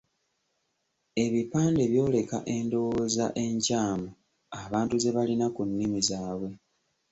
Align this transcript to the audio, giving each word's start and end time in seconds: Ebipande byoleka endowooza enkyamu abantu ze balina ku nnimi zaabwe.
Ebipande 1.23 1.83
byoleka 1.91 2.37
endowooza 2.55 3.25
enkyamu 3.45 4.09
abantu 4.63 4.95
ze 5.03 5.09
balina 5.15 5.47
ku 5.55 5.61
nnimi 5.69 5.99
zaabwe. 6.09 6.49